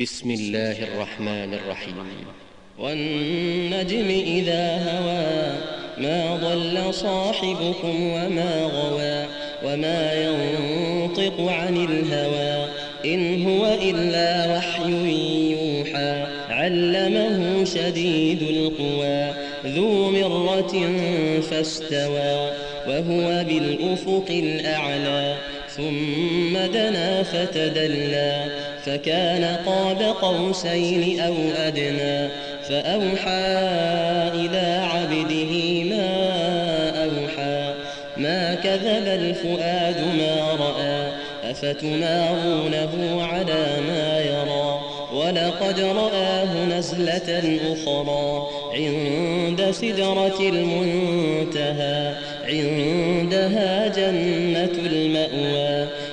بسم 0.00 0.30
الله 0.30 0.82
الرحمن 0.82 1.54
الرحيم. 1.54 1.96
والنجم 2.78 4.08
إذا 4.08 4.76
هوى 4.76 5.52
ما 5.98 6.36
ضل 6.36 6.94
صاحبكم 6.94 8.02
وما 8.02 8.62
غوى 8.62 9.26
وما 9.64 10.12
ينطق 10.14 11.40
عن 11.40 11.76
الهوى. 11.76 12.68
إن 13.04 13.46
هو 13.46 13.78
إلا 13.82 14.56
وحي 14.56 14.90
يوحى 15.52 16.26
علمه 16.50 17.64
شديد 17.64 18.42
القوى. 18.42 19.34
ذو 19.66 20.10
مرة 20.10 20.92
فاستوى 21.50 22.50
وهو 22.88 23.44
بالأفق 23.44 24.26
الأعلى. 24.30 25.36
ثم 25.76 26.58
دنا 26.74 27.22
فتدلى 27.22 28.50
فكان 28.86 29.56
قاب 29.66 30.02
قوسين 30.22 31.20
أو 31.20 31.34
أدنى 31.56 32.28
فأوحى 32.68 33.58
إلى 34.34 34.86
عبده 34.92 35.84
ما 35.84 36.10
أوحى 37.04 37.74
ما 38.16 38.54
كذب 38.54 39.06
الفؤاد 39.06 39.96
ما 40.18 40.56
رأى 40.60 41.12
أفتمارونه 41.50 43.22
على 43.22 43.80
ما 43.88 44.20
يرى 44.20 44.80
ولقد 45.14 45.80
رآه 45.80 46.64
نزلة 46.64 47.58
أخرى 47.72 48.46
عند 48.74 49.70
سدرة 49.70 50.40
المنتهى 50.40 52.14
عندها 52.44 53.88
جنة 53.88 54.86
المأوى 54.86 55.88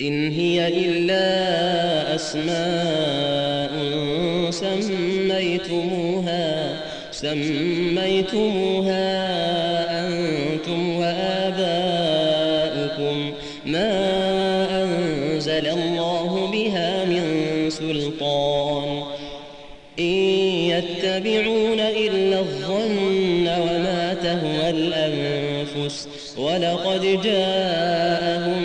إن 0.00 0.30
هي 0.30 0.68
إلا 0.68 2.14
أسماء 2.14 3.70
سميتموها 4.50 6.44
سميتموها 7.10 8.46
أنتم 10.06 10.96
وآباؤكم. 10.96 11.74
ما 13.66 13.92
أنزل 14.82 15.66
الله 15.66 16.50
بها 16.52 17.04
من 17.04 17.24
سلطان. 17.70 19.02
إن 19.98 20.14
يتبعون 20.74 21.80
إلا 21.80 22.38
الظن 22.38 23.48
وما 23.48 24.14
تهوى 24.22 24.70
الأنفس. 24.70 26.08
ولقد 26.38 27.20
جاءهم 27.24 28.64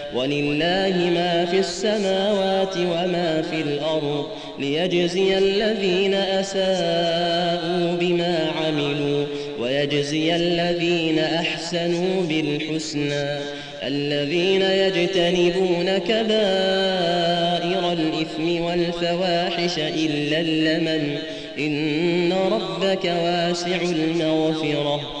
ولله 0.15 1.09
ما 1.13 1.45
في 1.45 1.59
السماوات 1.59 2.77
وما 2.77 3.43
في 3.51 3.61
الأرض 3.61 4.27
ليجزي 4.59 5.37
الذين 5.37 6.13
أساءوا 6.13 7.97
بما 7.99 8.51
عملوا 8.57 9.25
ويجزي 9.59 10.35
الذين 10.35 11.19
أحسنوا 11.19 12.23
بالحسنى 12.29 13.39
الذين 13.83 14.61
يجتنبون 14.61 15.97
كبائر 15.97 17.93
الإثم 17.93 18.61
والفواحش 18.61 19.79
إلا 19.79 20.39
اللمن 20.39 21.17
إن 21.59 22.33
ربك 22.33 23.05
واسع 23.05 23.81
المغفرة 23.81 25.20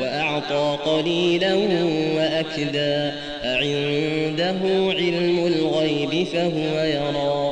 وأعطى 0.00 0.78
قليلا 0.84 1.54
وأكدى 2.16 3.10
أعنده 3.44 4.60
علم 4.92 5.46
الغيب 5.46 6.26
فهو 6.26 6.82
يرى. 6.82 7.51